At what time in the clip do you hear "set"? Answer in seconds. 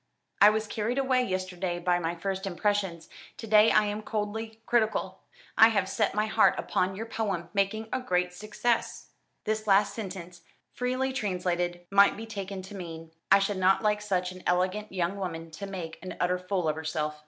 5.87-6.15